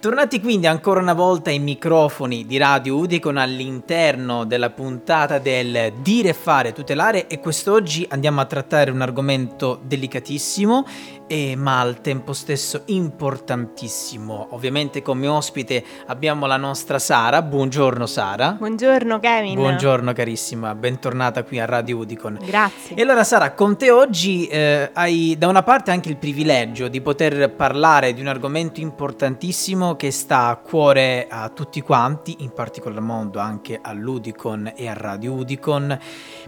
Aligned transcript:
Tornati 0.00 0.40
quindi 0.40 0.66
ancora 0.66 0.98
una 0.98 1.12
volta 1.12 1.50
ai 1.50 1.58
microfoni 1.58 2.46
di 2.46 2.56
Radio 2.56 2.96
Udicon 2.96 3.36
all'interno 3.36 4.46
della 4.46 4.70
puntata 4.70 5.38
del 5.38 5.92
dire, 6.00 6.32
fare, 6.32 6.72
tutelare 6.72 7.26
e 7.26 7.38
quest'oggi 7.38 8.06
andiamo 8.08 8.40
a 8.40 8.46
trattare 8.46 8.90
un 8.90 9.02
argomento 9.02 9.78
delicatissimo 9.84 10.86
e, 11.30 11.54
ma 11.54 11.78
al 11.78 12.00
tempo 12.00 12.32
stesso 12.32 12.82
importantissimo. 12.86 14.48
Ovviamente 14.50 15.00
come 15.00 15.28
ospite 15.28 15.84
abbiamo 16.06 16.46
la 16.46 16.56
nostra 16.56 16.98
Sara. 16.98 17.40
Buongiorno 17.40 18.04
Sara. 18.04 18.56
Buongiorno 18.58 19.20
Kevin. 19.20 19.54
Buongiorno 19.54 20.12
carissima, 20.12 20.74
bentornata 20.74 21.44
qui 21.44 21.60
a 21.60 21.66
Radio 21.66 21.98
Udicon. 21.98 22.40
Grazie. 22.44 22.96
E 22.96 23.02
allora 23.02 23.22
Sara, 23.22 23.52
con 23.52 23.76
te 23.76 23.92
oggi 23.92 24.48
eh, 24.48 24.90
hai 24.92 25.36
da 25.38 25.46
una 25.46 25.62
parte 25.62 25.92
anche 25.92 26.08
il 26.08 26.16
privilegio 26.16 26.88
di 26.88 27.00
poter 27.00 27.54
parlare 27.54 28.12
di 28.12 28.20
un 28.20 28.26
argomento 28.26 28.80
importantissimo 28.80 29.94
che 29.94 30.10
sta 30.10 30.48
a 30.48 30.56
cuore 30.56 31.28
a 31.30 31.48
tutti 31.50 31.80
quanti, 31.80 32.38
in 32.40 32.52
particolar 32.52 33.00
modo 33.00 33.38
anche 33.38 33.78
all'Udicon 33.80 34.72
e 34.74 34.88
a 34.88 34.94
Radio 34.94 35.34
Udicon. 35.34 35.96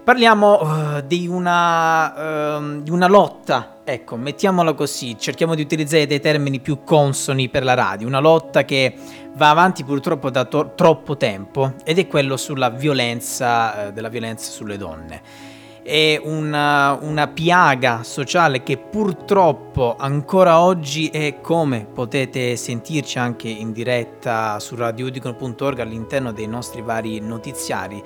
Parliamo 0.02 0.60
uh, 0.60 1.01
di, 1.06 1.28
una, 1.28 2.56
uh, 2.56 2.83
di 2.83 2.91
una 2.91 3.06
lotta 3.06 3.77
ecco, 3.84 4.16
mettiamola 4.16 4.74
così, 4.74 5.16
cerchiamo 5.18 5.54
di 5.54 5.62
utilizzare 5.62 6.06
dei 6.06 6.20
termini 6.20 6.60
più 6.60 6.82
consoni 6.84 7.48
per 7.48 7.64
la 7.64 7.74
radio, 7.74 8.06
una 8.06 8.20
lotta 8.20 8.64
che 8.64 8.95
va 9.34 9.50
avanti 9.50 9.84
purtroppo 9.84 10.30
da 10.30 10.45
to- 10.45 10.73
troppo 10.74 11.16
tempo 11.16 11.74
ed 11.84 11.98
è 11.98 12.06
quello 12.06 12.37
sulla 12.37 12.70
violenza, 12.70 13.87
eh, 13.88 13.92
della 13.92 14.09
violenza 14.09 14.50
sulle 14.50 14.76
donne 14.76 15.50
è 15.82 16.20
una, 16.23 16.96
una, 17.00 17.26
piaga 17.26 18.04
sociale 18.04 18.62
che 18.62 18.78
purtroppo 18.78 19.96
ancora 19.98 20.60
oggi 20.60 21.09
è 21.09 21.40
come 21.40 21.87
potete 21.92 22.54
sentirci 22.54 23.18
anche 23.18 23.48
in 23.48 23.73
diretta 23.73 24.60
su 24.60 24.76
radioudicon.org 24.76 25.80
all'interno 25.80 26.32
dei 26.32 26.46
nostri 26.46 26.82
vari 26.82 27.18
notiziari. 27.18 28.01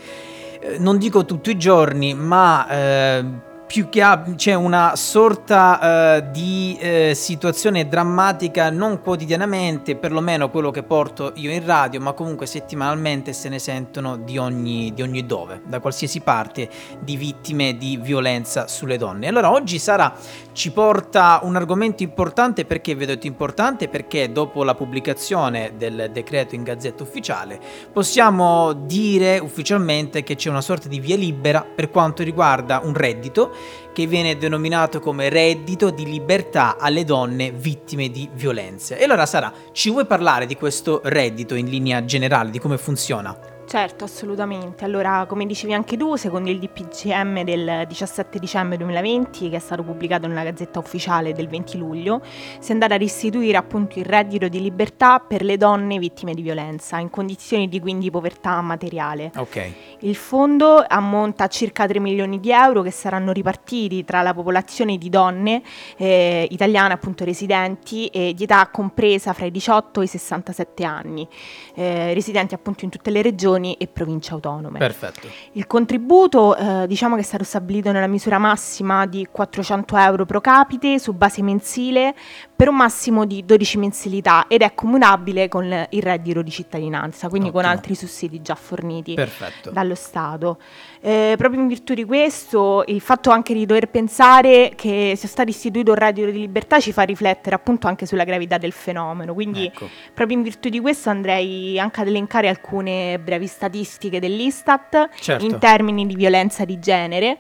Eh, 0.59 0.79
non 0.79 0.97
dico 0.97 1.27
tutti 1.27 1.51
i 1.51 1.59
giorni, 1.59 2.15
ma 2.15 2.67
eh, 2.67 3.25
più 3.67 3.89
che 3.89 4.01
ha, 4.01 4.23
c'è 4.37 4.55
una 4.55 4.95
sorta 4.95 6.21
uh, 6.21 6.31
di 6.31 6.79
uh, 6.81 7.15
situazione 7.15 7.89
drammatica 7.89 8.71
non 8.71 9.01
quotidianamente, 9.01 9.97
perlomeno 9.97 10.51
quello 10.51 10.71
che 10.71 10.83
porto 10.83 11.33
io 11.35 11.51
in 11.51 11.65
radio, 11.65 12.01
ma 12.01 12.13
comunque 12.13 12.47
settimanalmente 12.47 13.33
se 13.33 13.49
ne 13.49 13.59
sentono 13.59 14.17
di 14.17 14.39
ogni, 14.39 14.93
di 14.95 15.03
ogni 15.03 15.27
dove, 15.27 15.63
da 15.67 15.81
qualsiasi 15.81 16.21
parte, 16.21 16.69
di 17.01 17.17
vittime 17.17 17.77
di 17.77 17.97
violenza 17.97 18.69
sulle 18.69 18.97
donne. 18.97 19.27
Allora 19.27 19.51
oggi 19.51 19.79
Sara 19.79 20.15
ci 20.53 20.71
porta 20.71 21.41
un 21.43 21.57
argomento 21.57 22.03
importante 22.03 22.65
perché 22.65 22.95
vedo 22.95 23.15
importante 23.27 23.89
perché 23.89 24.31
dopo 24.31 24.63
la 24.65 24.75
pubblicazione 24.75 25.73
del 25.77 26.11
decreto 26.13 26.55
in 26.55 26.63
gazzetta 26.63 27.03
ufficiale 27.03 27.59
possiamo 27.93 28.73
dire 28.73 29.39
ufficialmente 29.39 30.23
che 30.23 30.35
c'è 30.35 30.49
una 30.49 30.61
sorta 30.61 30.89
di 30.89 31.01
via 31.01 31.17
libera 31.17 31.63
per 31.63 31.91
quanto 31.91 32.23
riguarda 32.23 32.81
un 32.83 32.95
reddito 32.95 33.55
che 33.93 34.07
viene 34.07 34.37
denominato 34.37 35.01
come 35.01 35.29
reddito 35.29 35.91
di 35.91 36.05
libertà 36.05 36.77
alle 36.79 37.05
donne 37.05 37.51
vittime 37.51 38.11
di 38.11 38.29
violenze. 38.33 38.99
E 38.99 39.05
allora 39.05 39.27
Sara, 39.27 39.53
ci 39.73 39.91
vuoi 39.91 40.07
parlare 40.07 40.47
di 40.47 40.57
questo 40.57 41.01
reddito 41.05 41.55
in 41.55 41.69
linea 41.69 42.05
generale, 42.05 42.51
di 42.51 42.59
come 42.59 42.79
funziona? 42.79 43.55
Certo, 43.67 44.05
assolutamente. 44.05 44.85
Allora, 44.85 45.27
come 45.27 45.45
dicevi 45.45 45.75
anche 45.75 45.97
tu, 45.97 46.15
secondo 46.15 46.51
il 46.51 46.61
DPCM 46.61 47.43
del 47.43 47.85
17 47.89 48.39
dicembre 48.39 48.77
2020, 48.77 49.51
che 49.51 49.57
è 49.57 49.59
stato 49.59 49.83
pubblicato 49.83 50.29
nella 50.29 50.45
Gazzetta 50.45 50.79
Ufficiale 50.79 51.33
del 51.33 51.49
20 51.49 51.77
luglio, 51.77 52.23
si 52.61 52.71
è 52.71 52.73
andata 52.73 52.95
a 52.95 52.97
restituire 52.97 53.57
appunto 53.57 53.99
il 53.99 54.05
reddito 54.05 54.47
di 54.47 54.61
libertà 54.61 55.19
per 55.19 55.43
le 55.43 55.57
donne 55.57 55.99
vittime 55.99 56.33
di 56.33 56.43
violenza, 56.43 56.99
in 56.99 57.11
condizioni 57.11 57.69
di 57.69 57.81
quindi 57.81 58.09
povertà 58.09 58.61
materiale. 58.61 59.33
Ok. 59.35 59.73
Il 60.07 60.15
fondo 60.15 60.85
ammonta 60.87 61.45
a 61.45 61.49
circa 61.49 61.85
3 61.85 61.99
milioni 61.99 62.39
di 62.39 62.53
euro 62.53 62.83
che 62.83 62.93
saranno 62.93 63.33
ripartiti 63.33 64.05
tra 64.05 64.23
la 64.23 64.33
popolazione 64.33 64.99
di 64.99 65.09
donne 65.09 65.63
eh, 65.97 66.47
italiane 66.49 66.95
appunto 66.95 67.25
residenti 67.25 68.07
e 68.07 68.33
di 68.33 68.45
età 68.45 68.69
compresa 68.69 69.33
fra 69.33 69.47
i 69.47 69.51
18 69.51 70.01
e 70.01 70.05
i 70.05 70.07
67 70.07 70.85
anni, 70.85 71.27
eh, 71.75 72.15
residenti 72.15 72.55
appunto 72.55 72.85
in 72.85 72.91
tutte 72.91 73.11
le 73.11 73.21
regioni 73.21 73.75
e 73.75 73.89
province 73.89 74.33
autonome. 74.33 74.79
Perfetto. 74.79 75.27
Il 75.53 75.67
contributo 75.67 76.57
eh, 76.57 76.87
diciamo 76.87 77.17
che 77.17 77.23
è 77.23 77.25
stato 77.25 77.43
stabilito 77.43 77.91
nella 77.91 78.07
misura 78.07 78.39
massima 78.39 79.07
di 79.07 79.27
400 79.29 79.97
euro 79.97 80.25
pro 80.25 80.41
capite 80.41 81.01
su 81.01 81.15
base 81.15 81.43
mensile 81.43 82.15
per 82.55 82.69
un 82.69 82.77
massimo 82.77 83.25
di 83.27 83.45
12 83.45 83.79
mensilità 83.79 84.47
ed 84.47 84.63
è 84.63 84.73
comunabile 84.73 85.49
con 85.49 85.65
il 85.91 86.03
reddito 86.03 86.43
di 86.43 86.51
cittadinanza, 86.53 87.29
quindi 87.29 87.49
Ottimo. 87.49 87.63
con 87.63 87.71
altri 87.71 87.97
sussidi 87.97 88.41
già 88.41 88.55
forniti 88.55 89.15
Perfetto. 89.15 89.71
dallo 89.71 89.95
Stato. 89.97 90.59
Eh, 91.01 91.35
proprio 91.37 91.61
in 91.61 91.67
virtù 91.67 91.95
di 91.95 92.05
questo, 92.05 92.85
il 92.87 93.01
fatto 93.01 93.31
anche 93.31 93.55
di 93.55 93.67
dover 93.67 93.89
pensare 93.89 94.73
che 94.77 95.15
sia 95.17 95.29
stato 95.29 95.51
istituito 95.51 95.91
un 95.93 95.97
reddito 95.97 96.31
di 96.31 96.39
libertà 96.39 96.79
ci 96.81 96.93
fa 96.93 97.03
riflettere 97.03 97.57
appunto 97.57 97.89
anche 97.89 98.07
sulla 98.07 98.25
gravità 98.25 98.59
del 98.59 98.73
fenomeno, 98.73 99.35
quindi 99.35 99.67
ecco. 99.67 99.89
proprio 100.15 100.37
in 100.37 100.43
virtù 100.43 100.69
di 100.69 100.81
questo 100.81 101.11
andrei 101.11 101.79
anche 101.79 102.01
ad 102.01 102.07
elencare 102.07 102.49
alcune 102.49 103.19
brevi 103.19 103.47
statistiche 103.47 104.21
dell'Istat 104.21 105.09
certo. 105.21 105.45
in 105.45 105.59
termini 105.59 106.07
di 106.07 106.15
violenza 106.15 106.65
di 106.65 106.79
genere. 106.79 107.39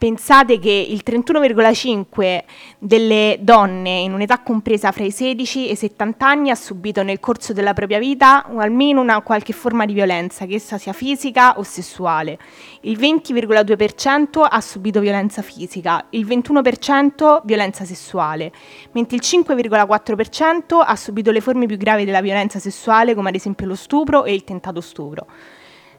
Pensate 0.00 0.58
che 0.58 0.70
il 0.70 1.02
31,5 1.04 2.44
delle 2.78 3.36
donne 3.42 3.98
in 3.98 4.14
un'età 4.14 4.40
compresa 4.40 4.92
fra 4.92 5.04
i 5.04 5.10
16 5.10 5.68
e 5.68 5.72
i 5.72 5.76
70 5.76 6.26
anni 6.26 6.48
ha 6.48 6.54
subito 6.54 7.02
nel 7.02 7.20
corso 7.20 7.52
della 7.52 7.74
propria 7.74 7.98
vita 7.98 8.46
almeno 8.56 9.02
una 9.02 9.20
qualche 9.20 9.52
forma 9.52 9.84
di 9.84 9.92
violenza, 9.92 10.46
che 10.46 10.54
essa 10.54 10.78
sia 10.78 10.94
fisica 10.94 11.58
o 11.58 11.62
sessuale. 11.64 12.38
Il 12.80 12.98
20,2% 12.98 14.46
ha 14.48 14.60
subito 14.62 15.00
violenza 15.00 15.42
fisica, 15.42 16.06
il 16.08 16.26
21% 16.26 17.42
violenza 17.44 17.84
sessuale, 17.84 18.52
mentre 18.92 19.16
il 19.16 19.22
5,4% 19.22 20.82
ha 20.82 20.96
subito 20.96 21.30
le 21.30 21.42
forme 21.42 21.66
più 21.66 21.76
gravi 21.76 22.06
della 22.06 22.22
violenza 22.22 22.58
sessuale, 22.58 23.14
come 23.14 23.28
ad 23.28 23.34
esempio 23.34 23.66
lo 23.66 23.74
stupro 23.74 24.24
e 24.24 24.32
il 24.32 24.44
tentato 24.44 24.80
stupro. 24.80 25.26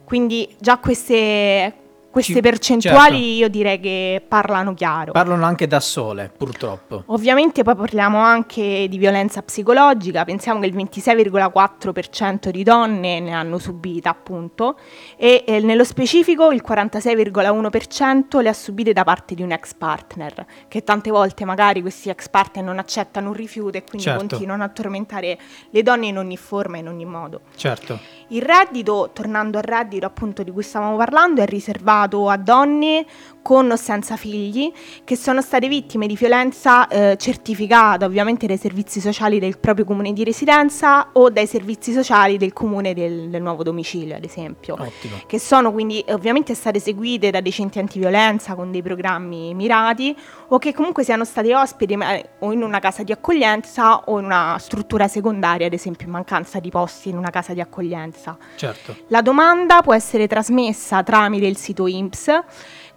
Quindi 0.03 0.49
già 0.59 0.77
queste, 0.77 1.80
queste 2.11 2.33
Ci, 2.33 2.41
percentuali 2.41 3.15
certo. 3.15 3.25
io 3.25 3.47
direi 3.47 3.79
che 3.79 4.21
parlano 4.27 4.73
chiaro. 4.73 5.13
Parlano 5.13 5.45
anche 5.45 5.65
da 5.65 5.79
sole, 5.79 6.29
purtroppo. 6.35 7.03
Ovviamente 7.07 7.63
poi 7.63 7.75
parliamo 7.75 8.19
anche 8.19 8.87
di 8.89 8.97
violenza 8.97 9.41
psicologica, 9.41 10.25
pensiamo 10.25 10.59
che 10.59 10.67
il 10.67 10.75
26,4% 10.75 12.49
di 12.49 12.63
donne 12.63 13.19
ne 13.21 13.31
hanno 13.31 13.57
subita 13.57 14.09
appunto 14.09 14.77
e 15.15 15.45
eh, 15.47 15.61
nello 15.61 15.85
specifico 15.85 16.51
il 16.51 16.61
46,1% 16.67 18.41
le 18.41 18.49
ha 18.49 18.53
subite 18.53 18.91
da 18.91 19.05
parte 19.05 19.33
di 19.33 19.41
un 19.41 19.51
ex 19.51 19.73
partner, 19.73 20.45
che 20.67 20.83
tante 20.83 21.09
volte 21.11 21.45
magari 21.45 21.81
questi 21.81 22.09
ex 22.09 22.27
partner 22.27 22.65
non 22.65 22.77
accettano 22.77 23.29
un 23.29 23.33
rifiuto 23.33 23.77
e 23.77 23.83
quindi 23.83 24.07
certo. 24.07 24.19
continuano 24.19 24.63
a 24.63 24.69
tormentare 24.69 25.39
le 25.69 25.81
donne 25.81 26.07
in 26.07 26.17
ogni 26.17 26.37
forma 26.37 26.75
e 26.75 26.79
in 26.81 26.89
ogni 26.89 27.05
modo. 27.05 27.41
Certo. 27.55 27.97
Il 28.27 28.41
reddito, 28.41 29.11
tornando 29.13 29.57
al 29.57 29.63
reddito 29.63 30.05
appunto 30.05 30.43
di 30.43 30.51
cui 30.51 30.63
stavamo 30.63 30.97
parlando, 30.97 31.41
è 31.41 31.45
riservato 31.45 31.99
riservato 32.01 32.29
a 32.29 32.37
donne 32.37 33.05
con 33.41 33.71
o 33.71 33.75
senza 33.75 34.17
figli 34.17 34.71
che 35.03 35.15
sono 35.15 35.41
state 35.41 35.67
vittime 35.67 36.05
di 36.05 36.15
violenza 36.15 36.87
eh, 36.87 37.15
certificata 37.17 38.05
ovviamente 38.05 38.45
dai 38.45 38.57
servizi 38.57 38.99
sociali 38.99 39.39
del 39.39 39.57
proprio 39.57 39.83
comune 39.83 40.13
di 40.13 40.23
residenza 40.23 41.09
o 41.13 41.29
dai 41.29 41.47
servizi 41.47 41.91
sociali 41.91 42.37
del 42.37 42.53
comune 42.53 42.93
del, 42.93 43.29
del 43.29 43.41
nuovo 43.41 43.63
domicilio, 43.63 44.15
ad 44.15 44.23
esempio. 44.23 44.75
Ottimo. 44.75 45.17
Che 45.25 45.39
sono 45.39 45.71
quindi 45.71 46.03
ovviamente 46.09 46.53
state 46.53 46.79
seguite 46.79 47.31
da 47.31 47.41
dei 47.41 47.51
centri 47.51 47.79
antiviolenza 47.79 48.53
con 48.53 48.71
dei 48.71 48.83
programmi 48.83 49.53
mirati 49.55 50.15
o 50.49 50.59
che 50.59 50.73
comunque 50.73 51.03
siano 51.03 51.25
state 51.25 51.55
ospiti 51.55 51.97
o 52.39 52.51
in 52.51 52.61
una 52.61 52.79
casa 52.79 53.01
di 53.03 53.11
accoglienza 53.11 54.03
o 54.05 54.19
in 54.19 54.25
una 54.25 54.57
struttura 54.59 55.07
secondaria, 55.07 55.65
ad 55.65 55.73
esempio 55.73 56.05
in 56.05 56.11
mancanza 56.11 56.59
di 56.59 56.69
posti 56.69 57.09
in 57.09 57.17
una 57.17 57.31
casa 57.31 57.53
di 57.53 57.61
accoglienza. 57.61 58.37
Certo. 58.55 58.95
La 59.07 59.21
domanda 59.21 59.81
può 59.81 59.95
essere 59.95 60.27
trasmessa 60.27 61.01
tramite 61.01 61.47
il 61.47 61.57
sito 61.57 61.87
IMPSA 61.93 62.43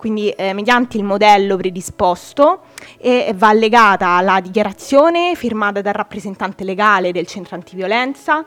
quindi 0.04 0.28
eh, 0.32 0.52
mediante 0.52 0.98
il 0.98 1.02
modello 1.02 1.56
predisposto 1.56 2.64
e 2.98 3.32
va 3.34 3.48
allegata 3.48 4.08
alla 4.08 4.38
dichiarazione 4.42 5.34
firmata 5.34 5.80
dal 5.80 5.94
rappresentante 5.94 6.62
legale 6.62 7.10
del 7.10 7.26
centro 7.26 7.54
antiviolenza 7.54 8.44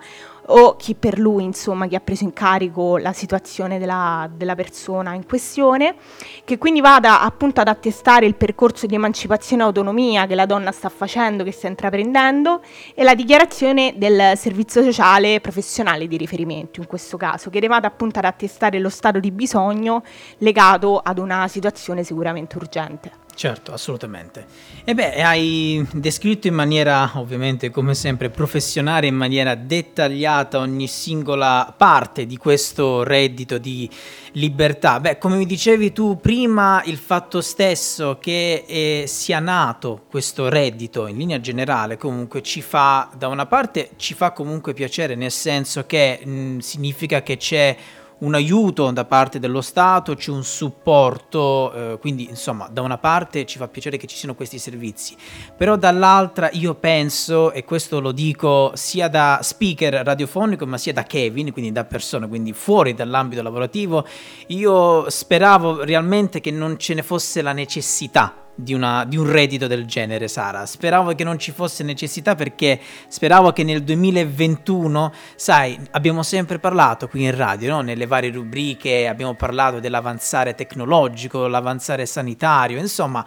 o 0.48 0.75
chi 0.75 0.95
per 0.95 1.19
lui, 1.19 1.44
insomma, 1.44 1.88
chi 1.88 1.95
ha 1.95 2.00
preso 2.00 2.24
in 2.24 2.33
carico 2.33 2.98
la 2.98 3.13
situazione 3.13 3.80
della, 3.80 4.30
della, 4.33 4.56
persona 4.56 5.13
in 5.13 5.25
questione, 5.25 5.95
che 6.44 6.57
quindi 6.57 6.80
vada 6.80 7.21
appunto 7.21 7.62
ad 7.62 7.68
attestare 7.68 8.25
il 8.25 8.36
percorso 8.36 8.86
di 8.86 8.95
emancipazione 8.95 9.63
e 9.63 9.65
autonomia 9.65 10.25
che 10.25 10.36
la 10.36 10.45
donna 10.45 10.71
sta 10.71 10.89
facendo, 10.89 11.44
che 11.44 11.51
sta 11.51 11.68
intraprendendo, 11.68 12.62
e 12.94 13.04
la 13.04 13.15
dichiarazione 13.15 13.95
del 13.98 14.38
servizio 14.38 14.83
sociale 14.83 15.42
professionale 15.42 16.07
di 16.07 16.18
riferimento, 16.18 16.80
in 16.80 16.88
questo 16.88 17.18
caso, 17.18 17.50
che 17.50 17.65
vada 17.68 17.88
appunto 17.88 18.19
ad 18.19 18.25
attestare 18.25 18.80
lo 18.80 18.89
stato 18.89 19.19
di 19.19 19.31
bisogno 19.31 20.04
legato 20.38 21.00
ad 21.04 21.18
una 21.18 21.46
situazione 21.47 22.03
sicuramente 22.03 22.57
urgente. 22.57 23.25
Certo, 23.38 23.71
assolutamente. 23.71 24.47
E 24.83 24.95
beh, 24.95 25.21
hai 25.21 25.88
descritto 25.94 26.47
in 26.47 26.55
maniera, 26.55 27.11
ovviamente, 27.13 27.69
come 27.69 27.94
sempre, 27.94 28.31
professionale, 28.31 29.05
in 29.05 29.13
maniera 29.13 29.53
dettagliata 29.53 30.57
ogni 30.57 30.88
singola 30.88 31.71
parte 31.77 32.25
di 32.25 32.35
questo 32.38 33.03
reddito 33.03 33.59
di 33.59 33.88
libertà. 34.31 34.99
Beh, 34.99 35.19
come 35.19 35.35
mi 35.38 35.45
dicevi 35.45 35.94
tu 35.94 36.17
prima, 36.19 36.81
il 36.85 36.97
fatto 36.97 37.41
stesso 37.41 38.17
che 38.19 38.63
eh, 38.67 39.03
sia 39.05 39.39
nato 39.39 40.05
questo 40.09 40.49
reddito 40.49 41.05
in 41.05 41.17
linea 41.17 41.39
generale 41.39 41.95
comunque 41.97 42.41
ci 42.41 42.63
fa, 42.63 43.07
da 43.15 43.27
una 43.27 43.45
parte, 43.45 43.91
ci 43.97 44.15
fa 44.15 44.31
comunque 44.31 44.73
piacere, 44.73 45.13
nel 45.13 45.31
senso 45.31 45.85
che 45.85 46.21
mh, 46.25 46.57
significa 46.57 47.21
che 47.21 47.38
c'è 47.38 47.77
un 48.19 48.33
aiuto 48.33 48.89
da 48.91 49.05
parte 49.05 49.39
dello 49.39 49.61
Stato, 49.61 50.15
c'è 50.15 50.31
un 50.31 50.43
supporto, 50.43 51.73
eh, 51.73 51.97
quindi 51.99 52.27
insomma 52.29 52.67
da 52.71 52.81
una 52.81 52.97
parte 52.97 53.45
ci 53.45 53.57
fa 53.57 53.67
piacere 53.67 53.97
che 53.97 54.07
ci 54.07 54.15
siano 54.15 54.33
questi 54.33 54.57
servizi, 54.57 55.15
però 55.55 55.75
dall'altra 55.75 56.49
io 56.53 56.75
penso, 56.75 57.51
e 57.51 57.63
questo 57.63 57.99
lo 57.99 58.11
dico 58.11 58.71
sia 58.75 59.07
da 59.07 59.39
speaker 59.43 59.93
radiofonico 60.03 60.65
ma 60.65 60.77
sia 60.77 60.93
da 60.93 61.03
Kevin, 61.03 61.51
quindi 61.51 61.71
da 61.71 61.85
persona, 61.85 62.27
quindi 62.27 62.53
fuori 62.53 62.93
dall'ambito 62.93 63.41
lavorativo, 63.41 64.05
io 64.47 65.09
speravo 65.09 65.83
realmente 65.83 66.41
che 66.41 66.51
non 66.51 66.77
ce 66.79 66.93
ne 66.93 67.03
fosse 67.03 67.41
la 67.41 67.51
necessità 67.51 68.46
di, 68.59 68.74
una, 68.74 69.06
di, 69.06 69.18
un 69.18 69.30
reddito 69.30 69.68
del 69.68 69.86
genere, 69.86 70.27
Sara. 70.27 70.65
Speravo 70.65 71.13
che 71.13 71.24
non 71.24 71.38
ci 71.38 71.51
fosse 71.51 71.83
necessità 71.83 72.33
perché 72.33 72.80
speravo 73.07 73.54
che 73.54 73.63
nel 73.63 73.83
2021, 73.83 75.13
sai, 75.36 75.80
abbiamo 75.92 76.24
sempre 76.24 76.57
parlato 76.57 77.07
qui 77.07 77.24
in 77.24 77.36
radio, 77.36 77.75
no? 77.75 77.81
nelle 77.81 78.07
varie 78.07 78.31
rubriche, 78.31 79.07
abbiamo 79.07 79.36
parlato 79.36 79.80
dell'avanzare 79.80 80.56
tecnologico, 80.56 81.48
l'avanzare 81.48 82.06
sanitario, 82.07 82.80
insomma, 82.80 83.24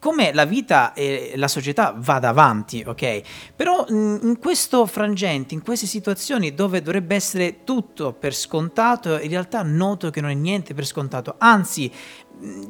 come 0.00 0.32
la 0.32 0.44
vita 0.44 0.94
e 0.94 1.34
la 1.36 1.46
società 1.46 1.94
vada 1.96 2.30
avanti, 2.30 2.82
ok? 2.84 3.20
Però 3.54 3.84
in 3.88 4.36
questo 4.40 4.84
frangente, 4.86 5.54
in 5.54 5.62
queste 5.62 5.86
situazioni 5.86 6.54
dove 6.54 6.82
dovrebbe 6.82 7.14
essere 7.14 7.62
tutto 7.62 8.12
per 8.12 8.34
scontato, 8.34 9.16
in 9.20 9.28
realtà 9.28 9.62
noto 9.62 10.10
che 10.10 10.20
non 10.20 10.30
è 10.30 10.34
niente 10.34 10.74
per 10.74 10.86
scontato, 10.86 11.36
anzi 11.38 11.88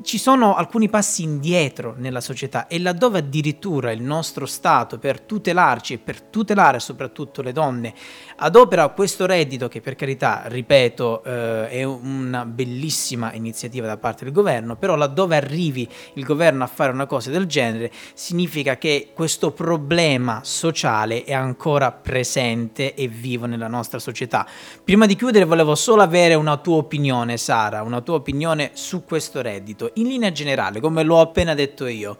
ci 0.02 0.19
sono 0.19 0.54
alcuni 0.54 0.90
passi 0.90 1.22
indietro 1.22 1.94
nella 1.96 2.20
società 2.20 2.66
e 2.66 2.78
laddove 2.78 3.20
addirittura 3.20 3.90
il 3.90 4.02
nostro 4.02 4.44
Stato 4.44 4.98
per 4.98 5.20
tutelarci 5.20 5.94
e 5.94 5.98
per 5.98 6.20
tutelare 6.20 6.78
soprattutto 6.78 7.40
le 7.40 7.52
donne 7.52 7.94
adopera 8.36 8.88
questo 8.88 9.24
reddito 9.24 9.69
che 9.69 9.80
per 9.80 9.94
carità, 9.94 10.42
ripeto, 10.46 11.24
eh, 11.24 11.69
è 11.69 11.84
una 11.84 12.44
bellissima 12.44 13.32
iniziativa 13.32 13.86
da 13.86 13.96
parte 13.96 14.24
del 14.24 14.32
governo, 14.34 14.76
però 14.76 14.94
laddove 14.94 15.36
arrivi 15.36 15.88
il 16.14 16.25
governo 16.25 16.64
a 16.64 16.66
fare 16.66 16.92
una 16.92 17.06
cosa 17.06 17.30
del 17.30 17.46
genere 17.46 17.90
significa 18.12 18.76
che 18.76 19.12
questo 19.14 19.52
problema 19.52 20.40
sociale 20.42 21.25
è 21.25 21.32
ancora 21.32 21.92
presente 21.92 22.94
e 22.94 23.08
vivo 23.08 23.46
nella 23.46 23.68
nostra 23.68 23.98
società. 23.98 24.46
Prima 24.84 25.06
di 25.06 25.16
chiudere 25.16 25.46
volevo 25.46 25.75
solo 25.75 26.02
avere 26.02 26.34
una 26.34 26.58
tua 26.58 26.76
opinione 26.76 27.38
Sara, 27.38 27.82
una 27.82 28.02
tua 28.02 28.16
opinione 28.16 28.72
su 28.75 29.04
questo 29.04 29.40
reddito 29.40 29.60
reddito, 29.62 29.93
in 29.94 30.09
linea 30.09 30.32
generale, 30.32 30.81
come 30.81 31.05
l'ho 31.05 31.20
appena 31.20 31.55
detto 31.55 31.87
io. 31.87 32.19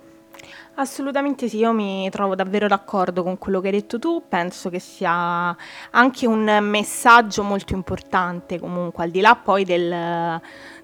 Assolutamente 0.77 1.49
sì, 1.49 1.59
io 1.59 1.73
mi 1.73 2.09
trovo 2.09 2.35
davvero 2.35 2.67
d'accordo 2.67 3.23
con 3.23 3.37
quello 3.37 3.61
che 3.61 3.67
hai 3.67 3.75
detto 3.75 3.99
tu, 3.99 4.23
penso 4.27 4.71
che 4.71 4.79
sia 4.79 5.55
anche 5.91 6.27
un 6.27 6.59
messaggio 6.63 7.43
molto 7.43 7.75
importante 7.75 8.59
comunque, 8.59 9.05
al 9.05 9.11
di 9.11 9.21
là 9.21 9.37
poi 9.37 9.65
del, 9.65 10.41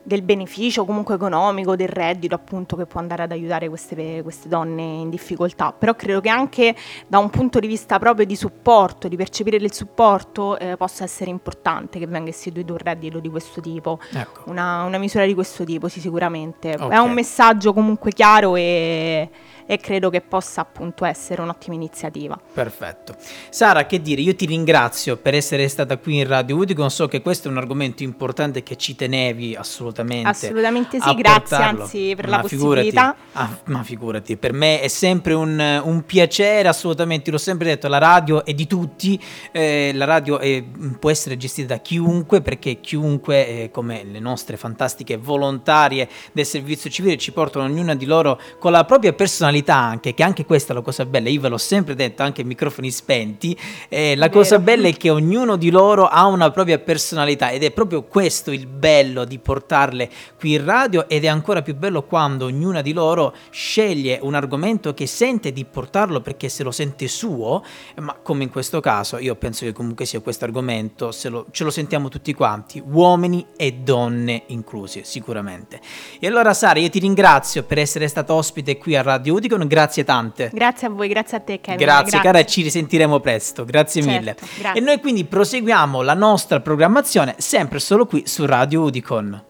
del 0.09 0.23
beneficio 0.23 0.85
comunque 0.85 1.15
economico, 1.15 1.77
del 1.77 1.89
reddito 1.89 2.35
appunto 2.35 2.75
che 2.75 2.87
può 2.87 2.99
andare 2.99 3.23
ad 3.23 3.31
aiutare 3.31 3.69
queste, 3.69 4.23
queste, 4.23 4.49
donne 4.49 4.83
in 4.83 5.11
difficoltà, 5.11 5.73
però 5.73 5.95
credo 5.95 6.21
che 6.21 6.31
anche 6.31 6.75
da 7.07 7.19
un 7.19 7.31
punto 7.31 7.61
di 7.61 7.69
vista 7.69 7.99
proprio 7.99 8.27
di 8.27 8.35
supporto, 8.35 9.07
di 9.07 9.17
percepire 9.17 9.59
il 9.59 9.73
supporto, 9.73 10.59
eh, 10.59 10.77
possa 10.77 11.05
essere 11.05 11.31
importante 11.31 11.99
che 11.99 12.07
venga 12.07 12.31
istituito 12.31 12.73
un 12.73 12.79
reddito 12.79 13.21
di 13.21 13.29
questo 13.29 13.61
tipo, 13.61 14.01
ecco. 14.13 14.43
una, 14.47 14.83
una, 14.85 14.99
misura 14.99 15.27
di 15.27 15.35
questo 15.35 15.63
tipo, 15.65 15.89
sì 15.89 16.01
sicuramente. 16.01 16.73
Okay. 16.73 16.91
È 16.91 16.97
un 16.97 17.13
messaggio 17.13 17.73
comunque 17.73 18.11
chiaro 18.13 18.57
e 18.57 19.31
e 19.71 19.77
credo 19.77 20.09
che 20.09 20.23
possa 20.23 20.63
appunto 20.63 21.05
essere 21.05 21.43
un'ottima 21.43 21.75
iniziativa. 21.75 22.41
Perfetto. 22.55 23.15
Sara, 23.51 23.85
che 23.85 24.01
dire, 24.01 24.23
io 24.23 24.35
ti 24.35 24.47
ringrazio 24.47 25.19
per 25.19 25.35
essere 25.35 25.69
stata 25.69 25.99
qui 25.99 26.21
in 26.21 26.27
Radio 26.27 26.57
Udicon, 26.57 26.91
so 26.91 27.07
che 27.07 27.21
questo 27.21 27.49
è 27.49 27.51
un 27.51 27.59
argomento 27.59 28.03
importante 28.03 28.63
che 28.63 28.77
ci 28.77 28.97
tenevi 28.97 29.55
assolutamente. 29.55 29.97
Assolutamente 30.29 31.01
sì, 31.01 31.15
grazie 31.15 31.57
anzi 31.57 32.13
per 32.17 32.29
ma 32.29 32.37
la 32.37 32.43
possibilità. 32.43 33.17
ah, 33.33 33.59
ma 33.67 33.83
figurati, 33.83 34.37
per 34.37 34.53
me 34.53 34.81
è 34.81 34.89
sempre 34.89 35.35
un, 35.35 35.81
un, 35.85 36.05
piacere, 36.05 36.69
assolutamente, 36.69 37.31
l'ho 37.31 37.39
sempre 37.39 37.69
detto, 37.69 37.89
la 37.89 37.99
radio 37.99 38.45
è 38.45 38.53
di 38.55 38.67
tutti, 38.67 39.21
eh, 39.53 39.93
la 39.95 40.05
radio 40.05 40.39
è, 40.39 40.63
può 40.99 41.11
essere 41.11 41.37
gestita 41.37 41.75
da 41.75 41.81
chiunque 41.81 42.41
perché 42.41 42.81
chiunque, 42.81 43.65
eh, 43.65 43.71
come 43.71 44.05
le 44.05 44.21
nostre 44.21 44.57
fantastiche 44.57 45.17
volontarie 45.17 46.09
del 46.33 46.47
servizio 46.47 46.91
civile, 46.91 47.17
ci 47.17 47.33
portano 47.33 47.65
ognuna 47.67 47.95
di 47.95 48.07
loro 48.07 48.41
con 48.59 48.73
la 48.73 48.85
propria 48.85 49.13
personalità 49.13 49.77
anche, 49.77 50.15
che 50.15 50.23
anche 50.23 50.45
questa 50.45 50.73
è 50.73 50.77
la 50.77 50.83
cosa 50.83 51.05
bella, 51.05 51.29
io 51.29 51.41
ve 51.41 51.49
l'ho 51.49 51.59
sempre 51.59 51.95
detto 51.95 52.23
anche 52.23 52.41
ai 52.41 52.47
microfoni 52.47 52.91
spenti, 52.91 53.57
eh, 53.89 54.17
la 54.17 54.27
Vero. 54.27 54.41
cosa 54.41 54.59
bella 54.59 54.89
è 54.89 54.93
che 54.95 55.11
ognuno 55.11 55.57
di 55.57 55.71
loro 55.71 56.07
ha 56.07 56.27
una 56.27 56.51
propria 56.51 56.79
personalità 56.79 57.51
ed 57.51 57.63
è 57.63 57.71
proprio 57.71 58.03
questo 58.03 58.51
il 58.51 58.67
bello 58.67 59.25
di 59.25 59.39
portarle 59.79 60.11
qui 60.39 60.55
in 60.55 60.65
radio 60.65 61.09
ed 61.09 61.25
è 61.25 61.29
ancora 61.29 61.63
più 61.63 61.77
bello 61.77 62.03
quando 62.03 62.47
ognuna 62.47 62.83
di 62.83 62.93
loro 62.93 63.35
sceglie 63.51 64.19
un 64.23 64.35
argomento 64.35 64.95
che 64.95 65.07
sente 65.07 65.53
di 65.53 65.65
portarlo 65.65 66.21
perché 66.21 66.49
se 66.49 66.63
lo 66.63 66.71
sente 66.71 67.09
suo, 67.09 67.63
ma 67.97 68.15
come 68.23 68.45
in 68.45 68.51
questo 68.51 68.81
caso 68.81 69.19
io 69.19 69.35
penso 69.37 69.65
che 69.65 69.73
comunque 69.73 70.05
sia 70.05 70.21
questo 70.21 70.45
argomento, 70.45 71.13
ce 71.13 71.29
lo 71.29 71.71
sentiamo 71.71 72.09
tutti 72.09 72.35
quanti, 72.35 72.83
uomini 72.85 73.47
e 73.57 73.73
donne 73.73 74.45
inclusi 74.47 75.03
sicuramente. 75.05 75.81
E 76.19 76.27
allora 76.27 76.55
Sara, 76.55 76.79
io 76.79 76.89
ti 76.89 76.99
ringrazio 76.99 77.63
per 77.63 77.79
essere 77.79 78.09
stata 78.09 78.35
ospite 78.35 78.79
qui 78.79 78.97
a 78.97 79.03
Radio 79.03 79.35
Udine 79.35 79.47
dicono 79.49 79.67
grazie 79.67 80.05
tante. 80.05 80.51
Grazie 80.53 80.89
a 80.89 80.91
voi, 80.91 81.09
grazie 81.09 81.39
a 81.39 81.41
te 81.41 81.61
Kevin. 81.61 81.79
Grazie, 81.79 82.11
grazie. 82.11 82.21
cara, 82.21 82.45
ci 82.45 82.63
risentiremo 82.63 83.21
presto, 83.21 83.65
grazie 83.65 84.03
certo, 84.03 84.19
mille. 84.19 84.37
Grazie. 84.59 84.81
E 84.81 84.85
noi 84.85 85.01
quindi 85.01 85.25
proseguiamo 85.25 86.03
la 86.03 86.15
nostra 86.15 86.61
programmazione 86.61 87.37
sempre 87.39 87.79
solo 87.79 88.07
qui 88.07 88.25
su 88.27 88.45
Radio 88.45 88.83
Udicon. 88.83 89.47